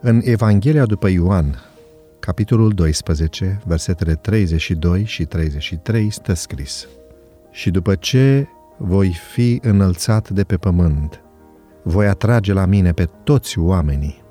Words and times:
În 0.00 0.20
Evanghelia 0.24 0.84
după 0.84 1.08
Ioan, 1.08 1.58
capitolul 2.18 2.72
12, 2.72 3.60
versetele 3.64 4.14
32 4.14 5.04
și 5.04 5.24
33, 5.24 6.10
stă 6.10 6.32
scris 6.32 6.88
Și 7.50 7.70
după 7.70 7.94
ce 7.94 8.46
voi 8.76 9.20
fi 9.32 9.58
înălțat 9.62 10.30
de 10.30 10.44
pe 10.44 10.56
pământ, 10.56 11.20
voi 11.82 12.06
atrage 12.06 12.52
la 12.52 12.64
mine 12.64 12.92
pe 12.92 13.08
toți 13.24 13.58
oamenii. 13.58 14.22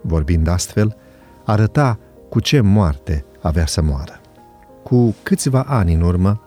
Vorbind 0.00 0.48
astfel, 0.48 0.96
arăta 1.44 1.98
cu 2.28 2.40
ce 2.40 2.60
moarte 2.60 3.24
avea 3.40 3.66
să 3.66 3.82
moară. 3.82 4.20
Cu 4.82 5.14
câțiva 5.22 5.62
ani 5.62 5.94
în 5.94 6.00
urmă, 6.00 6.40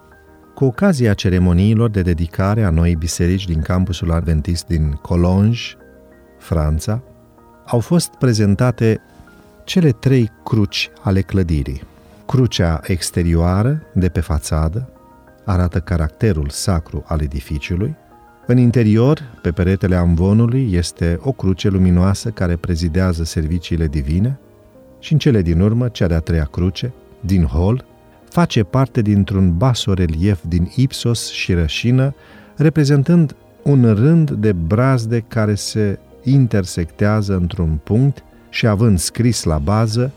cu 0.55 0.65
ocazia 0.65 1.13
ceremoniilor 1.13 1.89
de 1.89 2.01
dedicare 2.01 2.63
a 2.63 2.69
noii 2.69 2.95
biserici 2.95 3.47
din 3.47 3.61
campusul 3.61 4.11
adventist 4.11 4.67
din 4.67 4.91
Collonges, 4.91 5.75
Franța, 6.39 7.03
au 7.65 7.79
fost 7.79 8.09
prezentate 8.19 9.01
cele 9.63 9.91
trei 9.91 10.31
cruci 10.43 10.89
ale 11.01 11.21
clădirii. 11.21 11.81
Crucea 12.25 12.79
exterioară, 12.83 13.81
de 13.93 14.09
pe 14.09 14.19
fațadă, 14.19 14.89
arată 15.45 15.79
caracterul 15.79 16.49
sacru 16.49 17.03
al 17.07 17.21
edificiului. 17.21 17.95
În 18.47 18.57
interior, 18.57 19.21
pe 19.41 19.51
peretele 19.51 19.95
amvonului, 19.95 20.73
este 20.73 21.19
o 21.21 21.31
cruce 21.31 21.69
luminoasă 21.69 22.29
care 22.29 22.55
prezidează 22.55 23.23
serviciile 23.23 23.87
divine 23.87 24.39
și 24.99 25.13
în 25.13 25.19
cele 25.19 25.41
din 25.41 25.59
urmă, 25.59 25.87
cea 25.87 26.07
de-a 26.07 26.19
treia 26.19 26.47
cruce, 26.51 26.93
din 27.19 27.43
hol, 27.43 27.85
face 28.29 28.63
parte 28.63 29.01
dintr-un 29.01 29.57
basorelief 29.57 30.39
din 30.47 30.71
ipsos 30.75 31.31
și 31.31 31.53
rășină, 31.53 32.15
reprezentând 32.55 33.35
un 33.63 33.93
rând 33.93 34.31
de 34.31 34.51
brazde 34.51 35.19
care 35.27 35.55
se 35.55 35.99
intersectează 36.25 37.35
într-un 37.35 37.79
punct 37.83 38.23
și 38.49 38.67
având 38.67 38.99
scris 38.99 39.43
la 39.43 39.57
bază, 39.57 40.11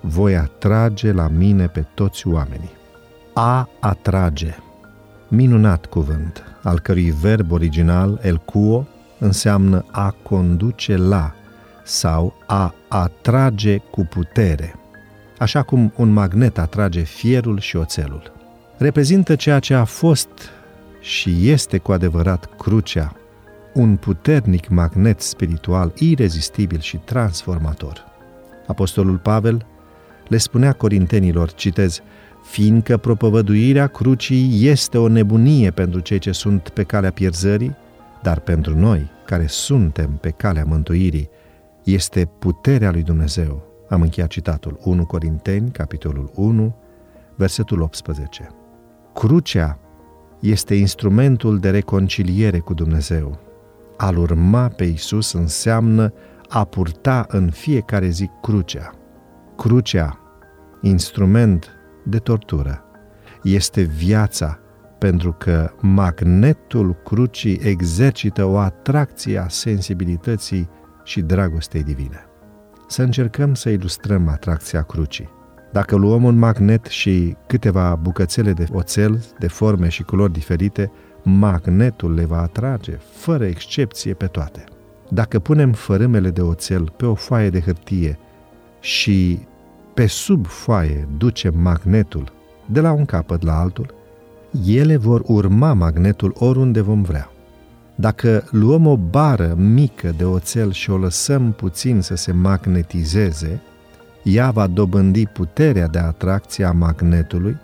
voi 0.00 0.36
atrage 0.36 1.12
la 1.12 1.28
mine 1.28 1.66
pe 1.66 1.86
toți 1.94 2.26
oamenii. 2.26 2.70
A 3.34 3.68
atrage. 3.80 4.54
Minunat 5.28 5.86
cuvânt, 5.86 6.44
al 6.62 6.80
cărui 6.80 7.10
verb 7.10 7.52
original, 7.52 8.20
el 8.22 8.36
cuo, 8.36 8.86
înseamnă 9.18 9.84
a 9.90 10.14
conduce 10.22 10.96
la 10.96 11.34
sau 11.84 12.34
a 12.46 12.74
atrage 12.88 13.76
cu 13.76 14.04
putere, 14.04 14.74
așa 15.38 15.62
cum 15.62 15.92
un 15.96 16.12
magnet 16.12 16.58
atrage 16.58 17.00
fierul 17.00 17.58
și 17.58 17.76
oțelul. 17.76 18.32
Reprezintă 18.76 19.34
ceea 19.34 19.58
ce 19.58 19.74
a 19.74 19.84
fost 19.84 20.28
și 21.00 21.50
este 21.50 21.78
cu 21.78 21.92
adevărat 21.92 22.48
crucea 22.56 23.19
un 23.72 23.96
puternic 23.96 24.68
magnet 24.68 25.20
spiritual 25.20 25.92
irezistibil 25.98 26.80
și 26.80 26.96
transformator. 26.96 28.04
Apostolul 28.66 29.18
Pavel 29.18 29.66
le 30.28 30.36
spunea 30.36 30.72
corintenilor, 30.72 31.52
citez, 31.52 32.00
fiindcă 32.42 32.96
propovăduirea 32.96 33.86
crucii 33.86 34.66
este 34.66 34.98
o 34.98 35.08
nebunie 35.08 35.70
pentru 35.70 36.00
cei 36.00 36.18
ce 36.18 36.32
sunt 36.32 36.68
pe 36.68 36.82
calea 36.82 37.10
pierzării, 37.10 37.76
dar 38.22 38.40
pentru 38.40 38.78
noi, 38.78 39.10
care 39.24 39.46
suntem 39.46 40.10
pe 40.20 40.30
calea 40.30 40.64
mântuirii, 40.64 41.28
este 41.82 42.30
puterea 42.38 42.90
lui 42.90 43.02
Dumnezeu. 43.02 43.62
Am 43.88 44.02
încheiat 44.02 44.28
citatul 44.28 44.78
1 44.84 45.06
Corinteni, 45.06 45.70
capitolul 45.70 46.30
1, 46.34 46.74
versetul 47.36 47.80
18. 47.80 48.48
Crucea 49.14 49.78
este 50.40 50.74
instrumentul 50.74 51.58
de 51.58 51.70
reconciliere 51.70 52.58
cu 52.58 52.74
Dumnezeu, 52.74 53.38
a-L 54.00 54.16
urma 54.16 54.68
pe 54.68 54.84
Isus 54.84 55.32
înseamnă 55.32 56.12
a 56.48 56.64
purta 56.64 57.26
în 57.28 57.50
fiecare 57.50 58.08
zi 58.08 58.30
crucea. 58.42 58.90
Crucea, 59.56 60.18
instrument 60.80 61.70
de 62.04 62.18
tortură, 62.18 62.84
este 63.42 63.82
viața 63.82 64.58
pentru 64.98 65.32
că 65.32 65.72
magnetul 65.80 66.96
crucii 67.04 67.60
exercită 67.62 68.44
o 68.44 68.58
atracție 68.58 69.38
a 69.38 69.48
sensibilității 69.48 70.68
și 71.04 71.20
dragostei 71.20 71.82
divine. 71.82 72.24
Să 72.88 73.02
încercăm 73.02 73.54
să 73.54 73.68
ilustrăm 73.68 74.28
atracția 74.28 74.82
crucii. 74.82 75.30
Dacă 75.72 75.96
luăm 75.96 76.24
un 76.24 76.38
magnet 76.38 76.84
și 76.86 77.36
câteva 77.46 77.98
bucățele 78.02 78.52
de 78.52 78.66
oțel 78.72 79.24
de 79.38 79.48
forme 79.48 79.88
și 79.88 80.02
culori 80.02 80.32
diferite, 80.32 80.90
magnetul 81.22 82.14
le 82.14 82.24
va 82.24 82.40
atrage, 82.40 82.98
fără 83.12 83.44
excepție, 83.44 84.14
pe 84.14 84.26
toate. 84.26 84.64
Dacă 85.08 85.38
punem 85.38 85.72
fărâmele 85.72 86.30
de 86.30 86.40
oțel 86.40 86.92
pe 86.96 87.06
o 87.06 87.14
foaie 87.14 87.50
de 87.50 87.60
hârtie 87.60 88.18
și 88.80 89.38
pe 89.94 90.06
sub 90.06 90.46
foaie 90.46 91.08
ducem 91.16 91.54
magnetul 91.56 92.32
de 92.66 92.80
la 92.80 92.92
un 92.92 93.04
capăt 93.04 93.42
la 93.42 93.60
altul, 93.60 93.94
ele 94.66 94.96
vor 94.96 95.22
urma 95.26 95.72
magnetul 95.72 96.34
oriunde 96.38 96.80
vom 96.80 97.02
vrea. 97.02 97.30
Dacă 97.94 98.44
luăm 98.50 98.86
o 98.86 98.96
bară 98.96 99.54
mică 99.56 100.14
de 100.16 100.24
oțel 100.24 100.72
și 100.72 100.90
o 100.90 100.96
lăsăm 100.96 101.52
puțin 101.52 102.00
să 102.00 102.14
se 102.14 102.32
magnetizeze, 102.32 103.60
ea 104.22 104.50
va 104.50 104.66
dobândi 104.66 105.26
puterea 105.26 105.86
de 105.86 105.98
atracție 105.98 106.64
a 106.64 106.72
magnetului 106.72 107.56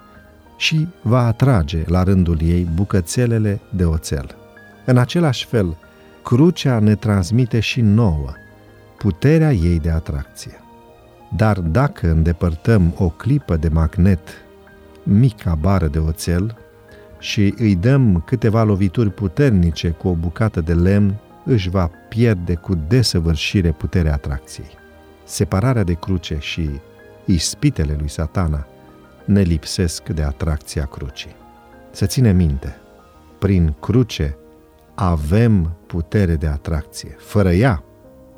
și 0.57 0.89
va 1.03 1.27
atrage 1.27 1.83
la 1.87 2.03
rândul 2.03 2.39
ei 2.43 2.69
bucățelele 2.75 3.61
de 3.71 3.85
oțel. 3.85 4.37
În 4.85 4.97
același 4.97 5.47
fel, 5.47 5.77
crucea 6.23 6.79
ne 6.79 6.95
transmite 6.95 7.61
și 7.61 7.81
nouă 7.81 8.33
puterea 8.99 9.53
ei 9.53 9.79
de 9.79 9.91
atracție. 9.91 10.61
Dar 11.37 11.61
dacă 11.61 12.11
îndepărtăm 12.11 12.95
o 12.99 13.09
clipă 13.09 13.57
de 13.57 13.69
magnet, 13.69 14.29
mica 15.03 15.55
bară 15.55 15.87
de 15.87 15.99
oțel, 15.99 16.57
și 17.19 17.55
îi 17.59 17.75
dăm 17.75 18.23
câteva 18.27 18.63
lovituri 18.63 19.11
puternice 19.11 19.89
cu 19.89 20.09
o 20.09 20.13
bucată 20.13 20.61
de 20.61 20.75
lemn, 20.75 21.15
își 21.45 21.71
va 21.71 21.91
pierde 22.09 22.55
cu 22.55 22.75
desăvârșire 22.89 23.71
puterea 23.71 24.13
atracției. 24.13 24.85
Separarea 25.27 25.83
de 25.83 25.95
cruce 25.95 26.37
și 26.41 26.71
ispitele 27.25 27.97
lui 27.99 28.09
satana 28.09 28.67
ne 29.25 29.41
lipsesc 29.41 30.09
de 30.09 30.23
atracția 30.23 30.85
crucii. 30.85 31.37
Să 31.91 32.07
ține 32.07 32.33
minte, 32.33 32.77
prin 33.39 33.75
cruce 33.81 34.37
avem 34.95 35.77
putere 35.87 36.37
de 36.37 36.47
atracție. 36.47 37.15
Fără 37.19 37.53
ea, 37.53 37.85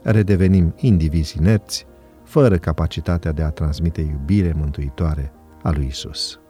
redevenim 0.02 0.74
indivizi 0.76 1.36
inerți, 1.38 1.86
fără 2.24 2.56
capacitatea 2.56 3.32
de 3.32 3.42
a 3.42 3.50
transmite 3.50 4.00
iubire 4.00 4.52
mântuitoare 4.56 5.32
a 5.62 5.70
lui 5.70 5.86
Isus. 5.86 6.40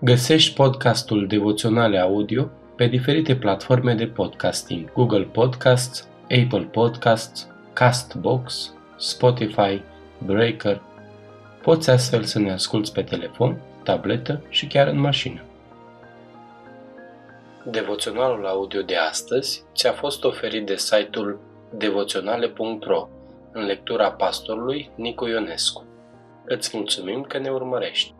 Găsești 0.00 0.54
podcastul 0.54 1.26
Devoționale 1.26 1.98
Audio 1.98 2.50
pe 2.76 2.86
diferite 2.86 3.36
platforme 3.36 3.94
de 3.94 4.06
podcasting, 4.06 4.92
Google 4.92 5.22
Podcasts, 5.22 6.08
Apple 6.22 6.68
Podcasts, 6.72 7.48
Castbox, 7.76 8.74
Spotify, 8.96 9.82
Breaker, 10.18 10.80
Poți 11.62 11.90
astfel 11.90 12.22
să 12.22 12.38
ne 12.38 12.52
asculți 12.52 12.92
pe 12.92 13.02
telefon, 13.02 13.60
tabletă 13.82 14.42
și 14.48 14.66
chiar 14.66 14.86
în 14.86 14.98
mașină. 14.98 15.42
Devoționalul 17.64 18.46
audio 18.46 18.82
de 18.82 18.96
astăzi 18.96 19.64
ți-a 19.74 19.92
fost 19.92 20.24
oferit 20.24 20.66
de 20.66 20.76
site-ul 20.76 21.40
devoționale.ro 21.70 23.08
în 23.52 23.64
lectura 23.64 24.12
pastorului 24.12 24.90
Nicu 24.94 25.26
Ionescu. 25.26 25.84
Îți 26.44 26.76
mulțumim 26.76 27.22
că 27.22 27.38
ne 27.38 27.50
urmărești! 27.50 28.15